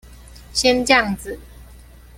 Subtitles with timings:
[0.51, 1.37] 先醬子